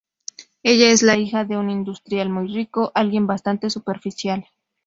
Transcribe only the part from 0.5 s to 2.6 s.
Ella es la hija de un industrial muy